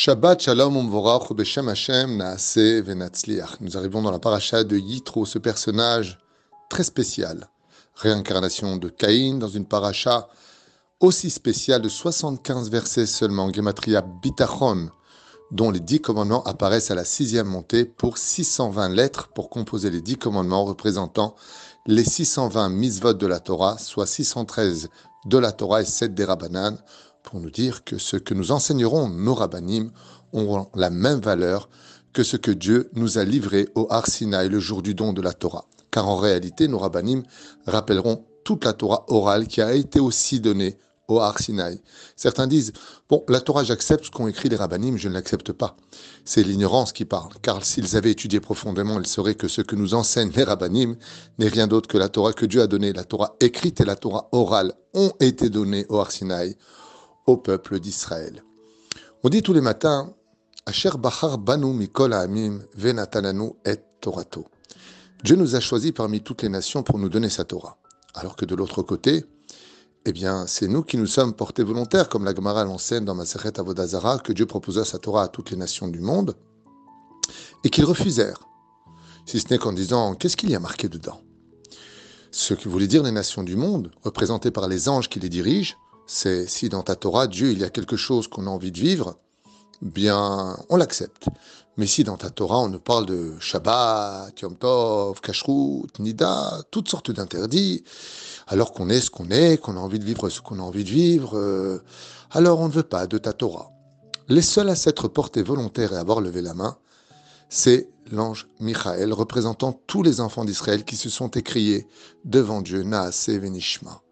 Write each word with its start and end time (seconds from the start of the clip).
Shabbat 0.00 0.42
Shalom 0.42 0.76
Umvorach 0.76 1.32
Beshem 1.34 1.68
Hashem 1.68 2.18
Naase 2.18 2.82
Venatzliach. 2.82 3.60
Nous 3.60 3.76
arrivons 3.76 4.00
dans 4.00 4.12
la 4.12 4.20
paracha 4.20 4.62
de 4.62 4.76
Yitro, 4.76 5.26
ce 5.26 5.40
personnage 5.40 6.20
très 6.70 6.84
spécial. 6.84 7.48
Réincarnation 7.96 8.76
de 8.76 8.90
Caïn 8.90 9.38
dans 9.38 9.48
une 9.48 9.66
paracha 9.66 10.28
aussi 11.00 11.30
spéciale 11.30 11.82
de 11.82 11.88
75 11.88 12.70
versets 12.70 13.06
seulement, 13.06 13.52
Gematria 13.52 14.02
Bitachon, 14.22 14.90
dont 15.50 15.72
les 15.72 15.80
dix 15.80 16.00
commandements 16.00 16.44
apparaissent 16.44 16.92
à 16.92 16.94
la 16.94 17.04
sixième 17.04 17.48
montée 17.48 17.84
pour 17.84 18.18
620 18.18 18.90
lettres 18.90 19.30
pour 19.34 19.50
composer 19.50 19.90
les 19.90 20.00
dix 20.00 20.16
commandements 20.16 20.64
représentant 20.64 21.34
les 21.86 22.04
620 22.04 22.68
misvot 22.68 23.14
de 23.14 23.26
la 23.26 23.40
Torah, 23.40 23.78
soit 23.78 24.06
613 24.06 24.90
de 25.24 25.38
la 25.38 25.50
Torah 25.50 25.82
et 25.82 25.86
7 25.86 26.14
des 26.14 26.24
Rabbanan, 26.24 26.78
pour 27.28 27.40
nous 27.40 27.50
dire 27.50 27.84
que 27.84 27.98
ce 27.98 28.16
que 28.16 28.32
nous 28.32 28.52
enseignerons 28.52 29.10
nos 29.10 29.34
rabbinim 29.34 29.90
auront 30.32 30.68
la 30.74 30.88
même 30.88 31.20
valeur 31.20 31.68
que 32.14 32.22
ce 32.22 32.38
que 32.38 32.50
Dieu 32.50 32.88
nous 32.94 33.18
a 33.18 33.24
livré 33.24 33.68
au 33.74 33.86
Har 33.90 34.06
le 34.22 34.58
jour 34.58 34.80
du 34.80 34.94
don 34.94 35.12
de 35.12 35.20
la 35.20 35.34
Torah. 35.34 35.66
Car 35.90 36.08
en 36.08 36.16
réalité, 36.16 36.68
nos 36.68 36.78
rabbinim 36.78 37.22
rappelleront 37.66 38.24
toute 38.44 38.64
la 38.64 38.72
Torah 38.72 39.04
orale 39.08 39.46
qui 39.46 39.60
a 39.60 39.74
été 39.74 40.00
aussi 40.00 40.40
donnée 40.40 40.78
au 41.06 41.20
Har 41.20 41.36
Certains 42.16 42.46
disent, 42.46 42.72
bon, 43.10 43.22
la 43.28 43.42
Torah, 43.42 43.62
j'accepte 43.62 44.06
ce 44.06 44.10
qu'ont 44.10 44.28
écrit 44.28 44.48
les 44.48 44.56
rabbinim, 44.56 44.96
je 44.96 45.10
ne 45.10 45.14
l'accepte 45.14 45.52
pas. 45.52 45.76
C'est 46.24 46.42
l'ignorance 46.42 46.94
qui 46.94 47.04
parle, 47.04 47.32
car 47.42 47.62
s'ils 47.62 47.94
avaient 47.98 48.12
étudié 48.12 48.40
profondément, 48.40 48.98
ils 48.98 49.06
sauraient 49.06 49.34
que 49.34 49.48
ce 49.48 49.60
que 49.60 49.76
nous 49.76 49.92
enseignent 49.92 50.32
les 50.34 50.44
rabbinim 50.44 50.96
n'est 51.38 51.48
rien 51.48 51.66
d'autre 51.66 51.88
que 51.88 51.98
la 51.98 52.08
Torah 52.08 52.32
que 52.32 52.46
Dieu 52.46 52.62
a 52.62 52.66
donnée. 52.66 52.94
La 52.94 53.04
Torah 53.04 53.36
écrite 53.40 53.82
et 53.82 53.84
la 53.84 53.96
Torah 53.96 54.30
orale 54.32 54.72
ont 54.94 55.12
été 55.20 55.50
données 55.50 55.84
au 55.90 55.98
Har 55.98 56.10
au 57.28 57.36
peuple 57.36 57.78
d'Israël. 57.78 58.42
On 59.22 59.28
dit 59.28 59.42
tous 59.42 59.52
les 59.52 59.60
matins, 59.60 60.14
Asher 60.64 60.92
Banu 60.98 61.72
Mikol 61.74 62.14
Amim 62.14 62.60
et. 63.64 63.76
Dieu 65.24 65.36
nous 65.36 65.54
a 65.54 65.60
choisis 65.60 65.92
parmi 65.92 66.22
toutes 66.22 66.42
les 66.42 66.48
nations 66.48 66.82
pour 66.82 66.98
nous 66.98 67.08
donner 67.08 67.28
sa 67.28 67.44
Torah. 67.44 67.76
Alors 68.14 68.36
que 68.36 68.44
de 68.44 68.54
l'autre 68.54 68.82
côté, 68.82 69.24
eh 70.06 70.12
bien, 70.12 70.46
c'est 70.46 70.68
nous 70.68 70.82
qui 70.82 70.96
nous 70.96 71.06
sommes 71.06 71.34
portés 71.34 71.64
volontaires, 71.64 72.08
comme 72.08 72.24
la 72.24 72.34
Gemara 72.34 72.64
l'enseigne 72.64 73.04
dans 73.04 73.14
Maseret 73.14 73.58
Avodazara, 73.58 74.18
que 74.20 74.32
Dieu 74.32 74.46
proposa 74.46 74.84
sa 74.84 74.98
Torah 74.98 75.24
à 75.24 75.28
toutes 75.28 75.50
les 75.50 75.56
nations 75.56 75.88
du 75.88 76.00
monde, 76.00 76.36
et 77.64 77.70
qu'ils 77.70 77.84
refusèrent. 77.84 78.40
Si 79.26 79.40
ce 79.40 79.48
n'est 79.50 79.58
qu'en 79.58 79.72
disant, 79.72 80.14
qu'est-ce 80.14 80.36
qu'il 80.36 80.50
y 80.50 80.54
a 80.54 80.60
marqué 80.60 80.88
dedans? 80.88 81.20
Ce 82.30 82.54
que 82.54 82.68
voulait 82.68 82.86
dire 82.86 83.02
les 83.02 83.10
nations 83.10 83.42
du 83.42 83.56
monde, 83.56 83.90
représentées 84.02 84.50
par 84.50 84.68
les 84.68 84.88
anges 84.88 85.08
qui 85.08 85.20
les 85.20 85.28
dirigent, 85.28 85.76
c'est 86.08 86.48
si 86.48 86.70
dans 86.70 86.82
ta 86.82 86.96
Torah, 86.96 87.26
Dieu, 87.26 87.52
il 87.52 87.58
y 87.58 87.64
a 87.64 87.70
quelque 87.70 87.96
chose 87.96 88.28
qu'on 88.28 88.46
a 88.46 88.50
envie 88.50 88.72
de 88.72 88.78
vivre, 88.80 89.18
bien, 89.82 90.56
on 90.70 90.76
l'accepte. 90.76 91.26
Mais 91.76 91.86
si 91.86 92.02
dans 92.02 92.16
ta 92.16 92.30
Torah, 92.30 92.60
on 92.60 92.68
nous 92.68 92.80
parle 92.80 93.04
de 93.04 93.34
Shabbat, 93.38 94.40
Yom 94.40 94.56
Tov, 94.56 95.20
Kashrut, 95.20 95.98
Nida, 95.98 96.62
toutes 96.70 96.88
sortes 96.88 97.10
d'interdits, 97.10 97.84
alors 98.46 98.72
qu'on 98.72 98.88
est 98.88 99.02
ce 99.02 99.10
qu'on 99.10 99.30
est, 99.30 99.58
qu'on 99.58 99.76
a 99.76 99.80
envie 99.80 99.98
de 99.98 100.04
vivre 100.04 100.30
ce 100.30 100.40
qu'on 100.40 100.58
a 100.58 100.62
envie 100.62 100.82
de 100.82 100.88
vivre, 100.88 101.36
euh, 101.36 101.84
alors 102.30 102.60
on 102.60 102.68
ne 102.68 102.72
veut 102.72 102.82
pas 102.82 103.06
de 103.06 103.18
ta 103.18 103.34
Torah. 103.34 103.70
Les 104.28 104.42
seuls 104.42 104.70
à 104.70 104.76
s'être 104.76 105.08
portés 105.08 105.42
volontaires 105.42 105.92
et 105.92 105.98
avoir 105.98 106.22
levé 106.22 106.40
la 106.40 106.54
main, 106.54 106.78
c'est 107.50 107.90
l'ange 108.10 108.48
Michael, 108.60 109.12
représentant 109.12 109.78
tous 109.86 110.02
les 110.02 110.22
enfants 110.22 110.46
d'Israël 110.46 110.84
qui 110.84 110.96
se 110.96 111.10
sont 111.10 111.28
écriés 111.28 111.86
devant 112.24 112.62
Dieu, 112.62 112.82
Naase 112.82 113.28
Venishma 113.28 114.02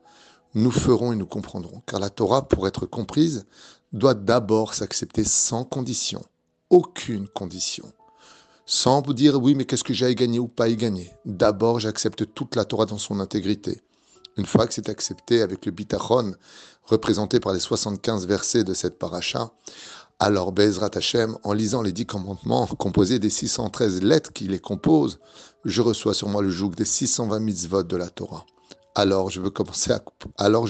nous 0.55 0.71
ferons 0.71 1.13
et 1.13 1.17
nous 1.17 1.27
comprendrons. 1.27 1.83
Car 1.87 2.01
la 2.01 2.11
Torah, 2.11 2.49
pour 2.49 2.67
être 2.67 2.87
comprise, 2.87 3.47
doit 3.93 4.15
d'abord 4.15 4.75
s'accepter 4.75 5.25
sans 5.25 5.65
condition. 5.65 6.25
Aucune 6.71 7.29
condition. 7.29 7.93
Sans 8.65 9.01
vous 9.01 9.15
dire 9.15 9.41
oui, 9.41 9.55
mais 9.55 9.65
qu'est-ce 9.65 9.85
que 9.85 9.95
j'ai 9.95 10.07
à 10.07 10.15
gagner 10.15 10.39
ou 10.39 10.49
pas 10.49 10.65
à 10.65 10.69
y 10.69 10.77
gagner? 10.77 11.13
D'abord, 11.25 11.79
j'accepte 11.79 12.35
toute 12.35 12.57
la 12.57 12.65
Torah 12.65 12.87
dans 12.87 12.99
son 12.99 13.21
intégrité. 13.21 13.81
Une 14.37 14.47
fois 14.47 14.67
que 14.67 14.75
c'est 14.75 14.89
accepté 14.89 15.41
avec 15.41 15.65
le 15.67 15.73
bitachon, 15.73 16.35
représenté 16.85 17.39
par 17.39 17.53
les 17.53 17.61
75 17.61 18.27
versets 18.27 18.65
de 18.65 18.75
cette 18.75 18.99
paracha, 18.99 19.51
alors 20.19 20.53
Bezrat 20.53 20.91
Hashem, 20.95 21.37
en 21.45 21.53
lisant 21.53 21.83
les 21.83 21.93
dix 21.93 22.07
commandements 22.07 22.67
composés 22.67 23.19
des 23.19 23.31
613 23.31 24.03
lettres 24.03 24.33
qui 24.33 24.49
les 24.49 24.59
composent, 24.59 25.21
je 25.65 25.83
reçois 25.83 26.15
sur 26.15 26.29
moi 26.29 26.43
le 26.43 26.51
joug 26.51 26.71
des 26.71 26.85
620 26.85 27.39
mitzvot 27.41 27.83
de 27.83 27.97
la 27.97 28.09
Torah 28.09 28.47
alors 28.97 29.31
je, 29.31 29.41
veux 29.41 29.51
commencer 29.51 29.93
à, 29.93 30.01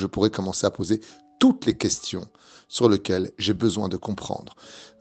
pourrais 0.08 0.30
commencer 0.30 0.66
à 0.66 0.70
poser 0.70 1.00
toutes 1.38 1.64
les 1.64 1.76
questions 1.76 2.26
sur 2.68 2.88
lesquelles 2.88 3.30
j'ai 3.38 3.54
besoin 3.54 3.88
de 3.88 3.96
comprendre. 3.96 4.54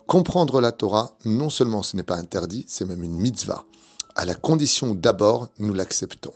Comprendre 0.08 0.62
la 0.62 0.72
Torah, 0.72 1.18
non 1.26 1.50
seulement 1.50 1.82
ce 1.82 1.98
n'est 1.98 2.04
pas 2.04 2.18
interdit, 2.18 2.66
c'est 2.68 2.86
même 2.86 3.04
une 3.04 3.18
mitzvah, 3.18 3.66
à 4.16 4.26
la 4.26 4.36
condition 4.36 4.94
d'abord 4.94 5.48
nous 5.58 5.74
l'acceptons. 5.74 6.34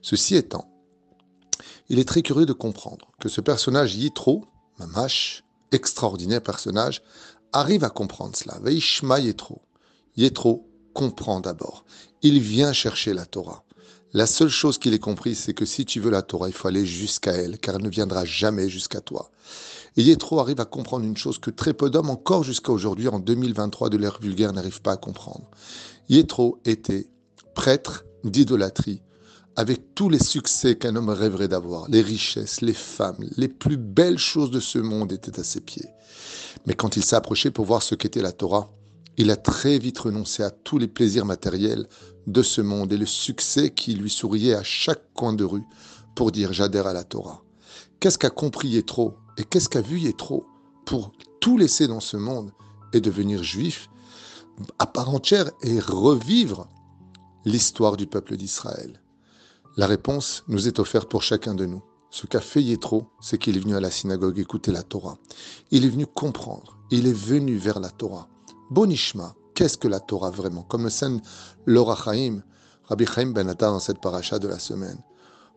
Ceci 0.00 0.36
étant, 0.36 0.70
il 1.88 1.98
est 1.98 2.08
très 2.08 2.22
curieux 2.22 2.46
de 2.46 2.52
comprendre 2.52 3.10
que 3.20 3.28
ce 3.28 3.40
personnage 3.40 3.96
Yitro, 3.96 4.44
Mamash, 4.78 5.42
extraordinaire 5.72 6.42
personnage, 6.42 7.02
arrive 7.52 7.82
à 7.82 7.90
comprendre 7.90 8.36
cela. 8.36 8.58
Veishma 8.62 9.18
Yitro. 9.18 9.60
Yitro 10.16 10.68
comprend 10.94 11.40
d'abord. 11.40 11.84
Il 12.22 12.38
vient 12.40 12.72
chercher 12.72 13.12
la 13.12 13.26
Torah. 13.26 13.64
La 14.14 14.26
seule 14.26 14.50
chose 14.50 14.78
qu'il 14.78 14.92
ait 14.92 14.98
compris, 14.98 15.34
c'est 15.34 15.54
que 15.54 15.64
si 15.64 15.86
tu 15.86 15.98
veux 15.98 16.10
la 16.10 16.20
Torah, 16.20 16.48
il 16.48 16.52
faut 16.52 16.68
aller 16.68 16.84
jusqu'à 16.84 17.32
elle, 17.32 17.58
car 17.58 17.76
elle 17.76 17.82
ne 17.82 17.88
viendra 17.88 18.26
jamais 18.26 18.68
jusqu'à 18.68 19.00
toi. 19.00 19.30
Et 19.96 20.02
Yétro 20.02 20.38
arrive 20.38 20.60
à 20.60 20.66
comprendre 20.66 21.06
une 21.06 21.16
chose 21.16 21.38
que 21.38 21.50
très 21.50 21.72
peu 21.72 21.88
d'hommes, 21.88 22.10
encore 22.10 22.44
jusqu'à 22.44 22.72
aujourd'hui, 22.72 23.08
en 23.08 23.18
2023 23.18 23.88
de 23.88 23.96
l'ère 23.96 24.18
vulgaire, 24.20 24.52
n'arrivent 24.52 24.82
pas 24.82 24.92
à 24.92 24.96
comprendre. 24.98 25.50
Yétro 26.10 26.60
était 26.66 27.08
prêtre 27.54 28.04
d'idolâtrie, 28.22 29.00
avec 29.56 29.94
tous 29.94 30.10
les 30.10 30.22
succès 30.22 30.76
qu'un 30.76 30.96
homme 30.96 31.08
rêverait 31.08 31.48
d'avoir, 31.48 31.88
les 31.88 32.02
richesses, 32.02 32.60
les 32.60 32.74
femmes, 32.74 33.24
les 33.36 33.48
plus 33.48 33.78
belles 33.78 34.18
choses 34.18 34.50
de 34.50 34.60
ce 34.60 34.78
monde 34.78 35.12
étaient 35.12 35.40
à 35.40 35.44
ses 35.44 35.60
pieds. 35.62 35.88
Mais 36.66 36.74
quand 36.74 36.96
il 36.96 37.04
s'est 37.04 37.16
approché 37.16 37.50
pour 37.50 37.64
voir 37.64 37.82
ce 37.82 37.94
qu'était 37.94 38.22
la 38.22 38.32
Torah, 38.32 38.70
il 39.18 39.30
a 39.30 39.36
très 39.36 39.78
vite 39.78 39.98
renoncé 39.98 40.42
à 40.42 40.50
tous 40.50 40.78
les 40.78 40.88
plaisirs 40.88 41.26
matériels 41.26 41.86
de 42.26 42.42
ce 42.42 42.60
monde 42.60 42.92
et 42.92 42.96
le 42.96 43.06
succès 43.06 43.70
qui 43.70 43.94
lui 43.94 44.10
souriait 44.10 44.54
à 44.54 44.62
chaque 44.62 45.12
coin 45.14 45.32
de 45.32 45.44
rue 45.44 45.64
pour 46.14 46.32
dire 46.32 46.52
j'adhère 46.52 46.86
à 46.86 46.92
la 46.92 47.04
Torah. 47.04 47.42
Qu'est-ce 48.00 48.18
qu'a 48.18 48.30
compris 48.30 48.68
Yétro 48.68 49.14
et 49.38 49.44
qu'est-ce 49.44 49.68
qu'a 49.68 49.80
vu 49.80 49.98
Yétro 49.98 50.46
pour 50.84 51.12
tout 51.40 51.56
laisser 51.56 51.86
dans 51.86 52.00
ce 52.00 52.16
monde 52.16 52.52
et 52.92 53.00
devenir 53.00 53.42
juif 53.42 53.88
à 54.78 54.86
part 54.86 55.08
entière 55.08 55.50
et 55.62 55.80
revivre 55.80 56.68
l'histoire 57.44 57.96
du 57.96 58.06
peuple 58.06 58.36
d'Israël? 58.36 59.00
La 59.76 59.86
réponse 59.86 60.44
nous 60.48 60.68
est 60.68 60.78
offerte 60.78 61.08
pour 61.08 61.22
chacun 61.22 61.54
de 61.54 61.64
nous. 61.64 61.82
Ce 62.10 62.26
qu'a 62.26 62.42
fait 62.42 62.62
Yétro, 62.62 63.06
c'est 63.22 63.38
qu'il 63.38 63.56
est 63.56 63.60
venu 63.60 63.74
à 63.74 63.80
la 63.80 63.90
synagogue 63.90 64.38
écouter 64.38 64.70
la 64.70 64.82
Torah. 64.82 65.16
Il 65.70 65.86
est 65.86 65.88
venu 65.88 66.04
comprendre. 66.04 66.76
Il 66.90 67.06
est 67.06 67.16
venu 67.16 67.56
vers 67.56 67.80
la 67.80 67.88
Torah. 67.88 68.28
Bonishma, 68.70 69.34
qu'est-ce 69.62 69.78
que 69.78 69.86
la 69.86 70.00
Torah 70.00 70.30
vraiment? 70.30 70.62
Comme 70.62 70.82
le 70.82 70.90
scène 70.90 71.20
Laura 71.66 71.94
Chaim, 71.94 72.42
Rabbi 72.88 73.06
Chaim 73.06 73.30
Ben 73.30 73.54
dans 73.54 73.78
cette 73.78 74.00
paracha 74.00 74.40
de 74.40 74.48
la 74.48 74.58
semaine, 74.58 74.98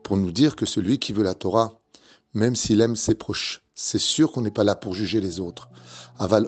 pour 0.03 0.15
nous 0.15 0.31
dire 0.31 0.55
que 0.55 0.67
celui 0.67 0.99
qui 0.99 1.11
veut 1.11 1.23
la 1.23 1.33
Torah, 1.33 1.79
même 2.35 2.55
s'il 2.55 2.81
aime 2.81 2.95
ses 2.95 3.15
proches, 3.15 3.63
c'est 3.73 3.97
sûr 3.97 4.31
qu'on 4.31 4.41
n'est 4.41 4.51
pas 4.51 4.63
là 4.63 4.75
pour 4.75 4.93
juger 4.93 5.21
les 5.21 5.39
autres. 5.39 5.69
Aval 6.19 6.47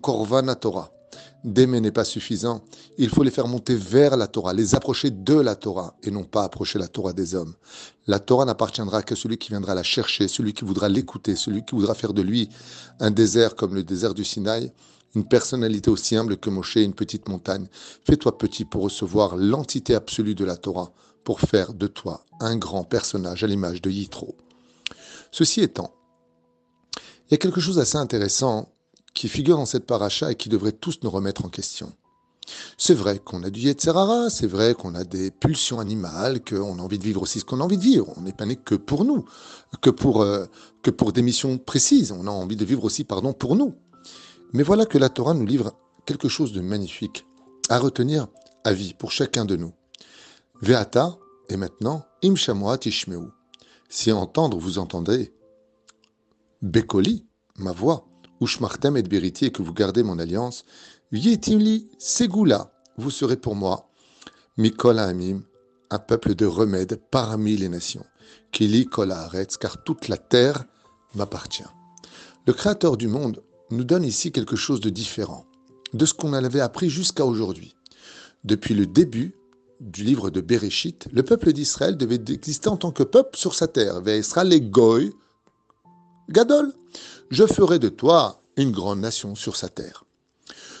korvan 0.00 0.54
Torah. 0.54 0.90
D'aimer 1.44 1.82
n'est 1.82 1.92
pas 1.92 2.04
suffisant. 2.04 2.62
Il 2.96 3.10
faut 3.10 3.22
les 3.22 3.30
faire 3.30 3.46
monter 3.46 3.74
vers 3.74 4.16
la 4.16 4.26
Torah, 4.26 4.54
les 4.54 4.74
approcher 4.74 5.10
de 5.10 5.34
la 5.34 5.56
Torah 5.56 5.94
et 6.02 6.10
non 6.10 6.24
pas 6.24 6.44
approcher 6.44 6.78
la 6.78 6.88
Torah 6.88 7.12
des 7.12 7.34
hommes. 7.34 7.54
La 8.06 8.18
Torah 8.18 8.46
n'appartiendra 8.46 9.02
qu'à 9.02 9.14
celui 9.14 9.36
qui 9.36 9.50
viendra 9.50 9.74
la 9.74 9.82
chercher, 9.82 10.26
celui 10.26 10.54
qui 10.54 10.64
voudra 10.64 10.88
l'écouter, 10.88 11.36
celui 11.36 11.66
qui 11.66 11.74
voudra 11.74 11.94
faire 11.94 12.14
de 12.14 12.22
lui 12.22 12.48
un 12.98 13.10
désert 13.10 13.56
comme 13.56 13.74
le 13.74 13.82
désert 13.82 14.14
du 14.14 14.24
Sinaï 14.24 14.72
une 15.14 15.26
personnalité 15.26 15.90
aussi 15.90 16.16
humble 16.16 16.36
que 16.36 16.50
Moshe, 16.50 16.76
une 16.76 16.94
petite 16.94 17.28
montagne. 17.28 17.66
Fais-toi 18.04 18.38
petit 18.38 18.64
pour 18.64 18.82
recevoir 18.82 19.36
l'entité 19.36 19.94
absolue 19.94 20.34
de 20.34 20.44
la 20.44 20.56
Torah, 20.56 20.92
pour 21.24 21.40
faire 21.40 21.74
de 21.74 21.86
toi 21.86 22.24
un 22.40 22.56
grand 22.56 22.84
personnage 22.84 23.44
à 23.44 23.46
l'image 23.46 23.82
de 23.82 23.90
Yitro. 23.90 24.36
Ceci 25.32 25.60
étant, 25.60 25.92
il 26.96 27.32
y 27.32 27.34
a 27.34 27.38
quelque 27.38 27.60
chose 27.60 27.76
d'assez 27.76 27.98
intéressant 27.98 28.68
qui 29.14 29.28
figure 29.28 29.56
dans 29.56 29.66
cette 29.66 29.86
paracha 29.86 30.32
et 30.32 30.34
qui 30.34 30.48
devrait 30.48 30.72
tous 30.72 31.00
nous 31.02 31.10
remettre 31.10 31.44
en 31.44 31.48
question. 31.48 31.92
C'est 32.78 32.94
vrai 32.94 33.18
qu'on 33.18 33.42
a 33.44 33.50
du 33.50 33.60
Yetzerara, 33.60 34.30
c'est 34.30 34.46
vrai 34.46 34.74
qu'on 34.74 34.94
a 34.94 35.04
des 35.04 35.30
pulsions 35.30 35.78
animales, 35.78 36.42
qu'on 36.42 36.78
a 36.78 36.82
envie 36.82 36.98
de 36.98 37.04
vivre 37.04 37.22
aussi 37.22 37.40
ce 37.40 37.44
qu'on 37.44 37.60
a 37.60 37.64
envie 37.64 37.78
de 37.78 37.82
vivre. 37.82 38.12
On 38.16 38.22
n'est 38.22 38.32
pas 38.32 38.46
né 38.46 38.56
que 38.56 38.74
pour 38.74 39.04
nous, 39.04 39.24
que 39.80 39.90
pour, 39.90 40.22
euh, 40.22 40.46
que 40.82 40.90
pour 40.90 41.12
des 41.12 41.22
missions 41.22 41.58
précises. 41.58 42.12
On 42.12 42.26
a 42.26 42.30
envie 42.30 42.56
de 42.56 42.64
vivre 42.64 42.84
aussi, 42.84 43.04
pardon, 43.04 43.32
pour 43.32 43.56
nous. 43.56 43.74
Mais 44.52 44.62
voilà 44.62 44.86
que 44.86 44.98
la 44.98 45.08
Torah 45.08 45.34
nous 45.34 45.46
livre 45.46 45.72
quelque 46.06 46.28
chose 46.28 46.52
de 46.52 46.60
magnifique 46.60 47.24
à 47.68 47.78
retenir 47.78 48.26
à 48.64 48.72
vie 48.72 48.94
pour 48.94 49.12
chacun 49.12 49.44
de 49.44 49.56
nous. 49.56 49.72
Veata, 50.60 51.16
et 51.48 51.56
maintenant, 51.56 52.04
im 52.24 52.34
tishmeu. 52.78 53.32
Si 53.88 54.12
entendre 54.12 54.58
vous 54.58 54.78
entendez, 54.78 55.32
Bekoli, 56.62 57.26
ma 57.58 57.72
voix, 57.72 58.06
Ushmartem 58.40 58.96
et 58.96 59.02
Beriti, 59.02 59.46
et 59.46 59.52
que 59.52 59.62
vous 59.62 59.72
gardez 59.72 60.02
mon 60.02 60.18
alliance, 60.18 60.64
Yetimli, 61.12 61.88
Segula, 61.98 62.72
vous 62.96 63.10
serez 63.10 63.36
pour 63.36 63.56
moi, 63.56 63.90
Mikol 64.56 64.98
Amim, 64.98 65.42
un 65.90 65.98
peuple 65.98 66.34
de 66.34 66.46
remède 66.46 67.00
parmi 67.10 67.56
les 67.56 67.68
nations. 67.68 68.04
Kili 68.52 68.86
Kol 68.86 69.14
car 69.60 69.82
toute 69.84 70.08
la 70.08 70.16
terre 70.16 70.64
m'appartient. 71.14 71.64
Le 72.46 72.52
Créateur 72.52 72.96
du 72.96 73.08
monde 73.08 73.42
nous 73.70 73.84
donne 73.84 74.04
ici 74.04 74.32
quelque 74.32 74.56
chose 74.56 74.80
de 74.80 74.90
différent 74.90 75.46
de 75.92 76.06
ce 76.06 76.14
qu'on 76.14 76.32
avait 76.32 76.60
appris 76.60 76.90
jusqu'à 76.90 77.24
aujourd'hui. 77.24 77.74
Depuis 78.44 78.74
le 78.74 78.86
début 78.86 79.34
du 79.80 80.04
livre 80.04 80.30
de 80.30 80.40
Bereshit, 80.40 81.08
le 81.12 81.22
peuple 81.22 81.52
d'Israël 81.52 81.96
devait 81.96 82.22
exister 82.28 82.68
en 82.68 82.76
tant 82.76 82.92
que 82.92 83.02
peuple 83.02 83.36
sur 83.36 83.54
sa 83.54 83.66
terre. 83.66 84.00
Ve'esra 84.00 84.44
les 84.44 84.60
goy 84.60 85.12
gadol. 86.28 86.72
Je 87.30 87.46
ferai 87.46 87.78
de 87.78 87.88
toi 87.88 88.40
une 88.56 88.72
grande 88.72 89.00
nation 89.00 89.34
sur 89.34 89.56
sa 89.56 89.68
terre. 89.68 90.04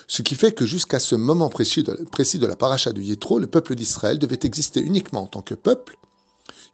Ce 0.06 0.22
qui 0.22 0.34
fait 0.34 0.52
que 0.52 0.66
jusqu'à 0.66 0.98
ce 0.98 1.14
moment 1.14 1.48
précis 1.48 1.84
de, 1.84 1.92
précis 2.10 2.38
de 2.38 2.46
la 2.46 2.56
paracha 2.56 2.92
de 2.92 3.00
Yétro, 3.00 3.38
le 3.38 3.46
peuple 3.46 3.74
d'Israël 3.74 4.18
devait 4.18 4.40
exister 4.42 4.80
uniquement 4.80 5.22
en 5.22 5.26
tant 5.26 5.42
que 5.42 5.54
peuple 5.54 5.96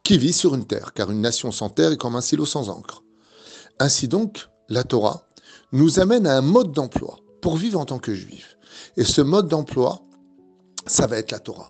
qui 0.03 0.17
vit 0.17 0.33
sur 0.33 0.55
une 0.55 0.65
terre, 0.65 0.93
car 0.93 1.11
une 1.11 1.21
nation 1.21 1.51
sans 1.51 1.69
terre 1.69 1.91
est 1.91 1.97
comme 1.97 2.15
un 2.15 2.21
silo 2.21 2.45
sans 2.45 2.69
encre. 2.69 3.03
Ainsi 3.79 4.07
donc, 4.07 4.47
la 4.69 4.83
Torah 4.83 5.26
nous 5.71 5.99
amène 5.99 6.27
à 6.27 6.37
un 6.37 6.41
mode 6.41 6.71
d'emploi 6.71 7.17
pour 7.41 7.57
vivre 7.57 7.79
en 7.79 7.85
tant 7.85 7.99
que 7.99 8.13
juif. 8.13 8.57
Et 8.95 9.03
ce 9.03 9.21
mode 9.21 9.47
d'emploi, 9.47 10.01
ça 10.85 11.07
va 11.07 11.17
être 11.17 11.31
la 11.31 11.39
Torah. 11.39 11.69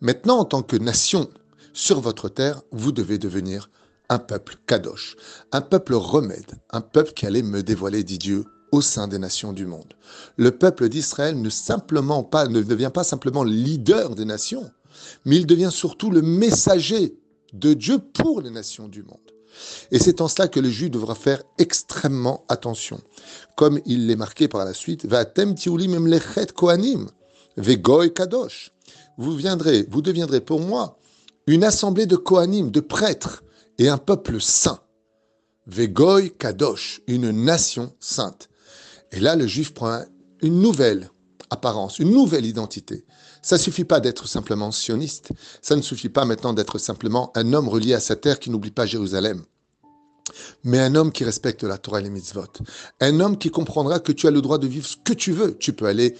Maintenant, 0.00 0.38
en 0.38 0.44
tant 0.44 0.62
que 0.62 0.76
nation 0.76 1.28
sur 1.72 2.00
votre 2.00 2.28
terre, 2.28 2.62
vous 2.72 2.92
devez 2.92 3.18
devenir 3.18 3.70
un 4.08 4.18
peuple 4.18 4.56
kadosh, 4.66 5.16
un 5.52 5.60
peuple 5.60 5.94
remède, 5.94 6.58
un 6.70 6.80
peuple 6.80 7.12
qui 7.12 7.26
allait 7.26 7.42
me 7.42 7.62
dévoiler, 7.62 8.04
dit 8.04 8.18
Dieu, 8.18 8.44
au 8.72 8.80
sein 8.80 9.08
des 9.08 9.18
nations 9.18 9.52
du 9.52 9.66
monde. 9.66 9.94
Le 10.36 10.50
peuple 10.50 10.88
d'Israël 10.88 11.40
ne, 11.40 11.48
ne 11.48 12.62
devient 12.62 12.90
pas 12.92 13.04
simplement 13.04 13.44
leader 13.44 14.14
des 14.14 14.24
nations, 14.24 14.70
mais 15.24 15.36
il 15.36 15.46
devient 15.46 15.70
surtout 15.72 16.10
le 16.10 16.22
messager 16.22 17.18
de 17.52 17.74
Dieu 17.74 17.98
pour 17.98 18.40
les 18.40 18.50
nations 18.50 18.88
du 18.88 19.02
monde. 19.02 19.18
Et 19.90 19.98
c'est 19.98 20.20
en 20.20 20.28
cela 20.28 20.48
que 20.48 20.60
le 20.60 20.70
juif 20.70 20.90
devra 20.90 21.14
faire 21.14 21.42
extrêmement 21.58 22.44
attention. 22.48 23.00
Comme 23.56 23.80
il 23.86 24.06
l'est 24.06 24.16
marqué 24.16 24.48
par 24.48 24.64
la 24.64 24.74
suite, 24.74 25.06
kadosh. 28.14 28.72
Vous 29.16 29.34
viendrez, 29.34 29.86
vous 29.90 30.02
deviendrez 30.02 30.40
pour 30.40 30.60
moi 30.60 30.98
une 31.46 31.64
assemblée 31.64 32.06
de 32.06 32.16
kohanim, 32.16 32.70
de 32.70 32.80
prêtres, 32.80 33.42
et 33.78 33.88
un 33.88 33.98
peuple 33.98 34.40
saint. 34.40 34.80
Vegoy 35.66 36.30
kadosh, 36.30 37.00
une 37.06 37.30
nation 37.30 37.94
sainte. 38.00 38.48
Et 39.12 39.20
là, 39.20 39.36
le 39.36 39.46
juif 39.46 39.72
prend 39.72 40.02
une 40.42 40.60
nouvelle 40.60 41.10
apparence, 41.50 41.98
une 41.98 42.10
nouvelle 42.10 42.46
identité. 42.46 43.04
Ça 43.42 43.58
suffit 43.58 43.84
pas 43.84 44.00
d'être 44.00 44.28
simplement 44.28 44.70
sioniste. 44.70 45.30
Ça 45.62 45.76
ne 45.76 45.82
suffit 45.82 46.08
pas 46.08 46.24
maintenant 46.24 46.52
d'être 46.52 46.78
simplement 46.78 47.30
un 47.34 47.52
homme 47.52 47.68
relié 47.68 47.94
à 47.94 48.00
sa 48.00 48.16
terre 48.16 48.38
qui 48.38 48.50
n'oublie 48.50 48.70
pas 48.70 48.86
Jérusalem. 48.86 49.44
Mais 50.64 50.78
un 50.78 50.94
homme 50.94 51.12
qui 51.12 51.24
respecte 51.24 51.62
la 51.62 51.78
Torah 51.78 52.00
et 52.00 52.02
les 52.02 52.10
mitzvot. 52.10 52.44
Un 53.00 53.20
homme 53.20 53.38
qui 53.38 53.50
comprendra 53.50 54.00
que 54.00 54.12
tu 54.12 54.26
as 54.26 54.30
le 54.30 54.42
droit 54.42 54.58
de 54.58 54.66
vivre 54.66 54.86
ce 54.86 54.96
que 54.96 55.12
tu 55.12 55.32
veux. 55.32 55.56
Tu 55.56 55.72
peux 55.72 55.86
aller 55.86 56.16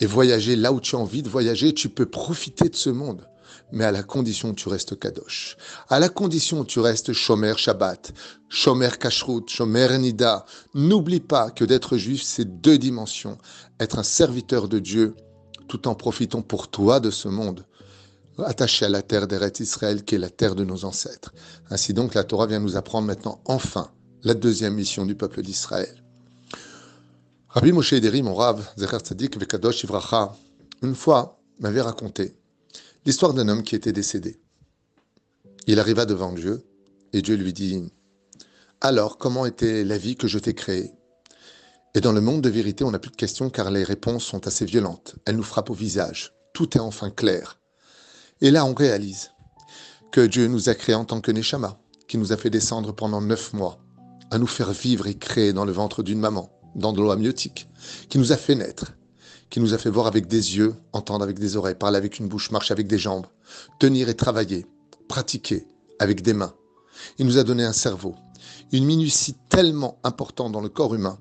et 0.00 0.06
voyager 0.06 0.56
là 0.56 0.72
où 0.72 0.80
tu 0.80 0.96
as 0.96 0.98
envie 0.98 1.22
de 1.22 1.28
voyager. 1.28 1.72
Tu 1.72 1.88
peux 1.88 2.06
profiter 2.06 2.68
de 2.68 2.76
ce 2.76 2.90
monde 2.90 3.26
mais 3.72 3.84
à 3.84 3.92
la 3.92 4.02
condition 4.02 4.50
que 4.50 4.60
tu 4.60 4.68
restes 4.68 4.98
kadosh, 4.98 5.56
à 5.88 5.98
la 5.98 6.08
condition 6.08 6.62
que 6.62 6.68
tu 6.68 6.80
restes 6.80 7.12
shomer 7.12 7.54
Shabbat, 7.56 8.12
shomer 8.48 8.90
kashrut, 8.98 9.48
shomer 9.48 9.98
nida. 9.98 10.44
N'oublie 10.74 11.20
pas 11.20 11.50
que 11.50 11.64
d'être 11.64 11.96
juif, 11.96 12.22
c'est 12.22 12.60
deux 12.60 12.78
dimensions. 12.78 13.38
Être 13.80 13.98
un 13.98 14.04
serviteur 14.04 14.68
de 14.68 14.78
Dieu, 14.78 15.14
tout 15.68 15.88
en 15.88 15.94
profitant 15.94 16.42
pour 16.42 16.68
toi 16.68 17.00
de 17.00 17.10
ce 17.10 17.28
monde, 17.28 17.64
attaché 18.38 18.84
à 18.84 18.88
la 18.88 19.02
terre 19.02 19.26
d'Eret 19.26 19.52
Israël, 19.60 20.04
qui 20.04 20.14
est 20.14 20.18
la 20.18 20.30
terre 20.30 20.54
de 20.54 20.64
nos 20.64 20.84
ancêtres. 20.84 21.32
Ainsi 21.70 21.94
donc, 21.94 22.14
la 22.14 22.24
Torah 22.24 22.46
vient 22.46 22.60
nous 22.60 22.76
apprendre 22.76 23.06
maintenant, 23.06 23.40
enfin, 23.44 23.90
la 24.22 24.34
deuxième 24.34 24.74
mission 24.74 25.06
du 25.06 25.14
peuple 25.14 25.42
d'Israël. 25.42 26.02
Rabbi 27.48 27.72
Moshe 27.72 27.92
Ederi, 27.92 28.22
mon 28.22 28.34
Rav, 28.34 28.66
Zecher 28.76 28.98
Tzadik, 28.98 29.38
Vekadosh 29.38 29.84
Ivracha, 29.84 30.34
une 30.82 30.94
fois 30.94 31.38
m'avait 31.60 31.82
raconté 31.82 32.36
L'histoire 33.06 33.34
d'un 33.34 33.48
homme 33.48 33.62
qui 33.62 33.76
était 33.76 33.92
décédé. 33.92 34.40
Il 35.66 35.78
arriva 35.78 36.06
devant 36.06 36.32
Dieu 36.32 36.64
et 37.12 37.20
Dieu 37.22 37.36
lui 37.36 37.52
dit 37.52 37.92
Alors, 38.80 39.18
comment 39.18 39.44
était 39.44 39.84
la 39.84 39.98
vie 39.98 40.16
que 40.16 40.26
je 40.26 40.38
t'ai 40.38 40.54
créée? 40.54 40.90
Et 41.96 42.00
dans 42.00 42.12
le 42.12 42.20
monde 42.20 42.40
de 42.40 42.48
vérité, 42.48 42.82
on 42.82 42.90
n'a 42.90 42.98
plus 42.98 43.12
de 43.12 43.16
questions 43.16 43.50
car 43.50 43.70
les 43.70 43.84
réponses 43.84 44.24
sont 44.24 44.48
assez 44.48 44.64
violentes. 44.64 45.14
Elles 45.26 45.36
nous 45.36 45.44
frappent 45.44 45.70
au 45.70 45.74
visage. 45.74 46.32
Tout 46.52 46.76
est 46.76 46.80
enfin 46.80 47.10
clair. 47.10 47.60
Et 48.40 48.50
là, 48.50 48.64
on 48.64 48.74
réalise 48.74 49.30
que 50.10 50.20
Dieu 50.20 50.48
nous 50.48 50.68
a 50.68 50.74
créés 50.74 50.96
en 50.96 51.04
tant 51.04 51.20
que 51.20 51.30
Neshama, 51.30 51.78
qui 52.08 52.18
nous 52.18 52.32
a 52.32 52.36
fait 52.36 52.50
descendre 52.50 52.92
pendant 52.92 53.20
neuf 53.20 53.52
mois, 53.52 53.78
à 54.32 54.38
nous 54.38 54.48
faire 54.48 54.72
vivre 54.72 55.06
et 55.06 55.14
créer 55.14 55.52
dans 55.52 55.64
le 55.64 55.70
ventre 55.70 56.02
d'une 56.02 56.18
maman, 56.18 56.50
dans 56.74 56.92
de 56.92 57.00
l'eau 57.00 57.12
amniotique, 57.12 57.68
qui 58.08 58.18
nous 58.18 58.32
a 58.32 58.36
fait 58.36 58.56
naître, 58.56 58.94
qui 59.48 59.60
nous 59.60 59.72
a 59.72 59.78
fait 59.78 59.90
voir 59.90 60.08
avec 60.08 60.26
des 60.26 60.56
yeux, 60.56 60.74
entendre 60.92 61.22
avec 61.22 61.38
des 61.38 61.56
oreilles, 61.56 61.76
parler 61.76 61.96
avec 61.96 62.18
une 62.18 62.26
bouche, 62.26 62.50
marcher 62.50 62.72
avec 62.72 62.88
des 62.88 62.98
jambes, 62.98 63.26
tenir 63.78 64.08
et 64.08 64.14
travailler, 64.14 64.66
pratiquer 65.08 65.68
avec 66.00 66.22
des 66.22 66.32
mains. 66.32 66.54
Il 67.18 67.26
nous 67.26 67.38
a 67.38 67.44
donné 67.44 67.62
un 67.62 67.72
cerveau, 67.72 68.16
une 68.72 68.84
minutie 68.84 69.36
tellement 69.48 70.00
importante 70.02 70.50
dans 70.50 70.60
le 70.60 70.68
corps 70.68 70.94
humain 70.96 71.18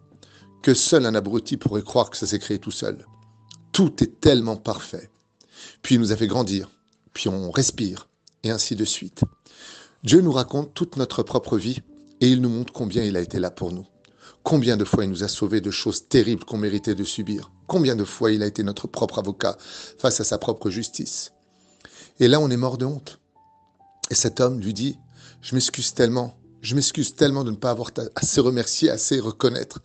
que 0.63 0.73
seul 0.73 1.05
un 1.05 1.13
abruti 1.13 1.57
pourrait 1.57 1.83
croire 1.83 2.09
que 2.09 2.17
ça 2.17 2.25
s'est 2.25 2.39
créé 2.39 2.57
tout 2.57 2.71
seul. 2.71 3.05
Tout 3.73 4.01
est 4.01 4.19
tellement 4.21 4.55
parfait. 4.55 5.11
Puis 5.81 5.95
il 5.95 6.01
nous 6.01 6.11
a 6.11 6.15
fait 6.15 6.27
grandir, 6.27 6.71
puis 7.13 7.27
on 7.27 7.51
respire, 7.51 8.07
et 8.43 8.49
ainsi 8.49 8.75
de 8.75 8.85
suite. 8.85 9.21
Dieu 10.03 10.21
nous 10.21 10.31
raconte 10.31 10.73
toute 10.73 10.95
notre 10.95 11.21
propre 11.21 11.57
vie 11.57 11.81
et 12.21 12.29
il 12.29 12.41
nous 12.41 12.49
montre 12.49 12.73
combien 12.73 13.03
il 13.03 13.17
a 13.17 13.21
été 13.21 13.39
là 13.39 13.51
pour 13.51 13.71
nous. 13.73 13.85
Combien 14.43 14.77
de 14.77 14.85
fois 14.85 15.03
il 15.03 15.09
nous 15.09 15.23
a 15.23 15.27
sauvés 15.27 15.61
de 15.61 15.71
choses 15.71 16.07
terribles 16.07 16.45
qu'on 16.45 16.57
méritait 16.57 16.95
de 16.95 17.03
subir 17.03 17.51
Combien 17.67 17.95
de 17.95 18.05
fois 18.05 18.31
il 18.31 18.41
a 18.41 18.45
été 18.45 18.63
notre 18.63 18.87
propre 18.87 19.19
avocat 19.19 19.57
face 19.99 20.19
à 20.21 20.23
sa 20.23 20.37
propre 20.37 20.69
justice 20.69 21.33
Et 22.19 22.27
là, 22.27 22.39
on 22.39 22.49
est 22.49 22.57
mort 22.57 22.77
de 22.77 22.85
honte. 22.85 23.19
Et 24.09 24.15
cet 24.15 24.39
homme 24.39 24.59
lui 24.59 24.73
dit, 24.73 24.97
je 25.41 25.55
m'excuse 25.55 25.93
tellement, 25.93 26.37
je 26.61 26.75
m'excuse 26.75 27.15
tellement 27.15 27.43
de 27.43 27.51
ne 27.51 27.55
pas 27.55 27.71
avoir 27.71 27.91
assez 28.15 28.39
remercié, 28.41 28.89
assez 28.89 29.19
reconnaître 29.19 29.81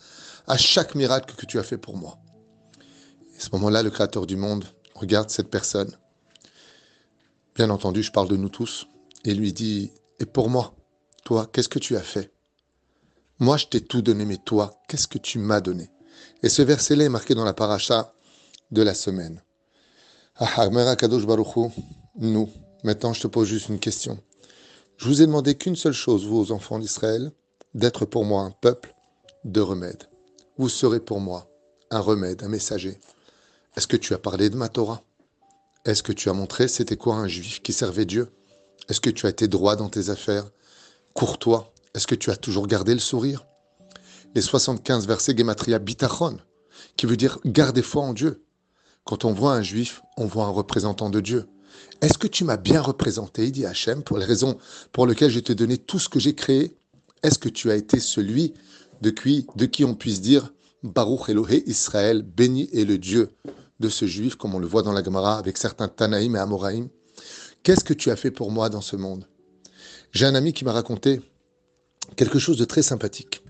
à 0.48 0.56
chaque 0.56 0.94
miracle 0.94 1.34
que 1.36 1.46
tu 1.46 1.58
as 1.58 1.62
fait 1.62 1.78
pour 1.78 1.96
moi. 1.96 2.18
Et 3.34 3.36
à 3.36 3.40
ce 3.40 3.50
moment-là, 3.52 3.82
le 3.82 3.90
Créateur 3.90 4.26
du 4.26 4.36
monde 4.36 4.64
regarde 4.94 5.30
cette 5.30 5.50
personne. 5.50 5.90
Bien 7.54 7.70
entendu, 7.70 8.02
je 8.02 8.10
parle 8.10 8.28
de 8.28 8.36
nous 8.36 8.48
tous. 8.48 8.88
Et 9.24 9.34
lui 9.34 9.52
dit, 9.52 9.92
et 10.20 10.26
pour 10.26 10.48
moi, 10.48 10.74
toi, 11.24 11.46
qu'est-ce 11.52 11.68
que 11.68 11.78
tu 11.78 11.96
as 11.96 12.02
fait? 12.02 12.32
Moi, 13.38 13.56
je 13.56 13.66
t'ai 13.66 13.80
tout 13.80 14.02
donné, 14.02 14.24
mais 14.24 14.38
toi, 14.38 14.80
qu'est-ce 14.88 15.06
que 15.06 15.18
tu 15.18 15.38
m'as 15.38 15.60
donné? 15.60 15.90
Et 16.42 16.48
ce 16.48 16.62
verset-là 16.62 17.04
est 17.04 17.10
marqué 17.10 17.34
dans 17.34 17.44
la 17.44 17.54
paracha 17.54 18.14
de 18.70 18.82
la 18.82 18.94
semaine. 18.94 19.42
Ah, 20.36 20.68
nous, 22.20 22.50
maintenant, 22.84 23.12
je 23.12 23.20
te 23.20 23.26
pose 23.26 23.48
juste 23.48 23.68
une 23.68 23.80
question. 23.80 24.18
Je 24.96 25.06
vous 25.06 25.22
ai 25.22 25.26
demandé 25.26 25.56
qu'une 25.56 25.76
seule 25.76 25.92
chose, 25.92 26.26
vous, 26.26 26.52
enfants 26.52 26.78
d'Israël, 26.78 27.32
d'être 27.74 28.04
pour 28.04 28.24
moi 28.24 28.42
un 28.42 28.50
peuple 28.50 28.94
de 29.44 29.60
remède. 29.60 30.07
Vous 30.58 30.68
serez 30.68 31.00
pour 31.00 31.20
moi 31.20 31.48
un 31.90 32.00
remède, 32.00 32.42
un 32.42 32.48
messager? 32.48 32.98
Est-ce 33.76 33.86
que 33.86 33.96
tu 33.96 34.12
as 34.12 34.18
parlé 34.18 34.50
de 34.50 34.56
ma 34.56 34.68
Torah? 34.68 35.02
Est-ce 35.84 36.02
que 36.02 36.12
tu 36.12 36.28
as 36.28 36.32
montré 36.34 36.68
c'était 36.68 36.96
quoi 36.96 37.14
un 37.14 37.28
juif 37.28 37.62
qui 37.62 37.72
servait 37.72 38.04
Dieu? 38.04 38.28
Est-ce 38.88 39.00
que 39.00 39.10
tu 39.10 39.26
as 39.26 39.30
été 39.30 39.48
droit 39.48 39.76
dans 39.76 39.88
tes 39.88 40.10
affaires? 40.10 40.50
Courtois 41.14 41.72
est-ce 41.94 42.06
que 42.06 42.14
tu 42.14 42.30
as 42.30 42.36
toujours 42.36 42.66
gardé 42.66 42.92
le 42.92 43.00
sourire? 43.00 43.46
Les 44.34 44.40
75 44.40 45.06
versets 45.06 45.36
Gematria 45.36 45.78
Bitachon, 45.78 46.38
qui 46.96 47.06
veut 47.06 47.16
dire 47.16 47.38
garder 47.44 47.82
foi 47.82 48.02
en 48.02 48.12
Dieu. 48.12 48.44
Quand 49.04 49.24
on 49.24 49.32
voit 49.32 49.54
un 49.54 49.62
juif, 49.62 50.02
on 50.16 50.26
voit 50.26 50.44
un 50.44 50.50
représentant 50.50 51.10
de 51.10 51.20
Dieu. 51.20 51.46
Est-ce 52.02 52.18
que 52.18 52.26
tu 52.26 52.44
m'as 52.44 52.56
bien 52.56 52.80
représenté, 52.80 53.50
dit 53.50 53.64
Hachem, 53.64 54.02
pour 54.02 54.18
les 54.18 54.26
raisons 54.26 54.58
pour 54.92 55.06
lesquelles 55.06 55.30
je 55.30 55.40
t'ai 55.40 55.54
donné 55.54 55.78
tout 55.78 55.98
ce 55.98 56.08
que 56.08 56.20
j'ai 56.20 56.34
créé? 56.34 56.76
Est-ce 57.22 57.38
que 57.38 57.48
tu 57.48 57.70
as 57.70 57.74
été 57.74 57.98
celui 57.98 58.54
de 59.00 59.10
qui, 59.10 59.84
on 59.84 59.94
puisse 59.94 60.20
dire 60.20 60.52
Baruch 60.82 61.28
Elohé 61.28 61.62
Israël, 61.66 62.22
béni 62.22 62.68
est 62.72 62.84
le 62.84 62.98
Dieu 62.98 63.30
de 63.80 63.88
ce 63.88 64.06
juif, 64.06 64.34
comme 64.34 64.54
on 64.54 64.58
le 64.58 64.66
voit 64.66 64.82
dans 64.82 64.92
la 64.92 65.02
Gemara 65.02 65.38
avec 65.38 65.56
certains 65.56 65.88
Tanaïm 65.88 66.36
et 66.36 66.38
Amoraïm 66.38 66.88
Qu'est-ce 67.62 67.84
que 67.84 67.94
tu 67.94 68.10
as 68.10 68.16
fait 68.16 68.30
pour 68.30 68.50
moi 68.50 68.68
dans 68.68 68.80
ce 68.80 68.96
monde? 68.96 69.26
J'ai 70.12 70.26
un 70.26 70.34
ami 70.34 70.52
qui 70.52 70.64
m'a 70.64 70.72
raconté 70.72 71.20
quelque 72.16 72.38
chose 72.38 72.56
de 72.56 72.64
très 72.64 72.82
sympathique. 72.82 73.42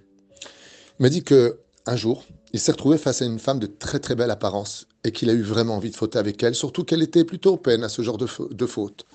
Il 0.98 1.02
m'a 1.02 1.08
dit 1.08 1.22
que 1.22 1.58
un 1.86 1.96
jour, 1.96 2.24
il 2.52 2.60
s'est 2.60 2.72
retrouvé 2.72 2.98
face 2.98 3.22
à 3.22 3.24
une 3.24 3.38
femme 3.38 3.58
de 3.58 3.66
très 3.66 4.00
très 4.00 4.14
belle 4.14 4.30
apparence 4.30 4.86
et 5.04 5.12
qu'il 5.12 5.30
a 5.30 5.32
eu 5.32 5.42
vraiment 5.42 5.76
envie 5.76 5.90
de 5.90 5.96
fauter 5.96 6.18
avec 6.18 6.42
elle, 6.42 6.54
surtout 6.54 6.84
qu'elle 6.84 7.02
était 7.02 7.24
plutôt 7.24 7.56
peine 7.56 7.84
à 7.84 7.88
ce 7.88 8.02
genre 8.02 8.18
de, 8.18 8.26
de 8.50 8.66
faute. 8.66 9.06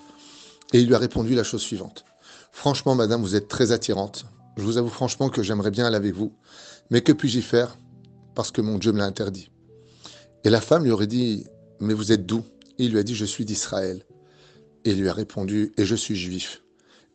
Et 0.72 0.80
il 0.80 0.86
lui 0.86 0.94
a 0.94 0.98
répondu 0.98 1.34
la 1.34 1.44
chose 1.44 1.60
suivante. 1.60 2.04
Franchement, 2.52 2.94
madame, 2.94 3.20
vous 3.20 3.36
êtes 3.36 3.48
très 3.48 3.72
attirante. 3.72 4.26
Je 4.56 4.62
vous 4.62 4.78
avoue 4.78 4.88
franchement 4.88 5.28
que 5.28 5.42
j'aimerais 5.42 5.70
bien 5.70 5.86
aller 5.86 5.96
avec 5.96 6.14
vous. 6.14 6.32
Mais 6.90 7.00
que 7.00 7.12
puis-je 7.12 7.38
y 7.38 7.42
faire? 7.42 7.78
Parce 8.34 8.50
que 8.50 8.60
mon 8.60 8.78
Dieu 8.78 8.92
me 8.92 8.98
l'a 8.98 9.04
interdit. 9.04 9.50
Et 10.44 10.50
la 10.50 10.60
femme 10.60 10.84
lui 10.84 10.90
aurait 10.90 11.06
dit, 11.06 11.44
mais 11.80 11.94
vous 11.94 12.12
êtes 12.12 12.26
d'où 12.26 12.44
Il 12.78 12.92
lui 12.92 12.98
a 12.98 13.02
dit, 13.02 13.14
je 13.14 13.24
suis 13.24 13.44
d'Israël. 13.44 14.04
Et 14.84 14.90
il 14.90 15.00
lui 15.00 15.08
a 15.08 15.12
répondu, 15.12 15.72
et 15.76 15.84
je 15.84 15.94
suis 15.94 16.16
juif. 16.16 16.62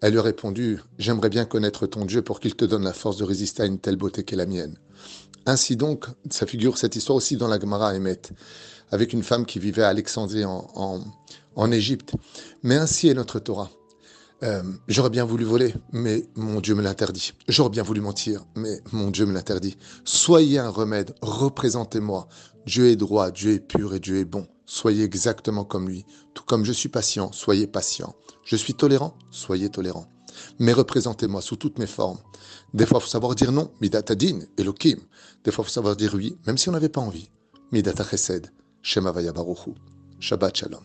Elle 0.01 0.13
lui 0.13 0.19
a 0.19 0.24
répondu, 0.24 0.79
j'aimerais 0.98 1.29
bien 1.29 1.46
connaître 1.46 1.86
ton 1.86 2.05
Dieu 2.05 2.22
pour 2.22 2.39
qu'il 2.39 2.55
te 2.55 2.65
donne 2.65 2.84
la 2.84 2.93
force 2.93 3.17
de 3.17 3.25
résister 3.25 3.63
à 3.63 3.65
une 3.65 3.79
telle 3.79 3.98
beauté 3.98 4.24
qu'est 4.24 4.38
la 4.38 4.46
mienne. 4.46 4.77
Ainsi 5.46 5.75
donc, 5.75 6.05
ça 6.29 6.46
figure 6.46 6.77
cette 6.77 6.96
histoire 6.96 7.17
aussi 7.17 7.36
dans 7.36 7.48
la 7.48 7.60
Gemara 7.60 7.96
Emet, 7.96 8.22
avec 8.91 9.13
une 9.13 9.24
femme 9.24 9.46
qui 9.46 9.60
vivait 9.60 9.84
à 9.84 9.89
Alexandrie 9.89 10.46
en, 10.46 11.03
en, 11.55 11.72
Égypte. 11.72 12.13
Mais 12.63 12.75
ainsi 12.75 13.10
est 13.10 13.13
notre 13.13 13.39
Torah. 13.39 13.69
Euh, 14.41 14.63
j'aurais 14.88 15.10
bien 15.10 15.25
voulu 15.25 15.43
voler, 15.43 15.74
mais 15.91 16.25
mon 16.36 16.62
Dieu 16.62 16.74
me 16.74 16.81
l'interdit. 16.81 17.34
J'aurais 17.48 17.69
bien 17.69 17.84
voulu 17.84 18.00
mentir, 18.00 18.46
mais 18.55 18.81
mon 18.91 19.12
Dieu 19.12 19.25
me 19.25 19.34
l'interdit. 19.34 19.77
Soyez 20.05 20.60
un 20.60 20.69
remède, 20.69 21.13
représentez-moi. 21.22 22.27
Dieu 22.65 22.88
est 22.88 22.96
droit, 22.96 23.31
Dieu 23.31 23.53
est 23.53 23.60
pur 23.60 23.93
et 23.93 24.00
Dieu 24.00 24.17
est 24.19 24.25
bon. 24.25 24.48
Soyez 24.65 25.03
exactement 25.03 25.65
comme 25.65 25.89
lui. 25.89 26.05
Tout 26.34 26.43
comme 26.43 26.63
je 26.63 26.72
suis 26.72 26.89
patient, 26.89 27.31
soyez 27.31 27.67
patient. 27.67 28.15
Je 28.46 28.55
suis 28.55 28.75
tolérant, 28.75 29.17
soyez 29.31 29.69
tolérant. 29.69 30.05
Mais 30.60 30.74
représentez-moi 30.74 31.41
sous 31.41 31.58
toutes 31.58 31.79
mes 31.79 31.88
formes. 31.88 32.19
Des 32.74 32.86
fois, 32.86 33.00
il 33.00 33.03
faut 33.03 33.10
savoir 33.10 33.36
dire 33.36 33.51
non, 33.51 33.72
midatadin, 33.81 34.39
elokim. 34.58 35.00
Des 35.43 35.51
fois, 35.51 35.63
il 35.63 35.65
faut 35.65 35.74
savoir 35.74 35.96
dire 35.96 36.13
oui, 36.13 36.38
même 36.48 36.58
si 36.58 36.69
on 36.69 36.72
n'avait 36.72 36.89
pas 36.89 37.01
envie. 37.01 37.29
Midata 37.72 38.03
chesed, 38.03 38.51
shema 38.81 39.13
Shabbat 40.19 40.58
shalom. 40.58 40.84